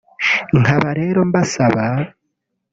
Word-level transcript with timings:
nkaba 0.59 0.89
rero 0.99 1.19
mbasaba 1.29 1.85